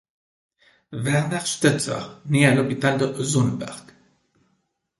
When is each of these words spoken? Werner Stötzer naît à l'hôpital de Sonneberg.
Werner 0.93 1.45
Stötzer 1.45 2.23
naît 2.25 2.47
à 2.47 2.55
l'hôpital 2.55 2.97
de 2.97 3.23
Sonneberg. 3.23 3.91